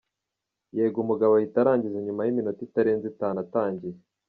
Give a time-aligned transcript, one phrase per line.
[0.77, 3.97] Yego umugabo ahita arangiza nyuma y’iminota itarenze itanu atangiye.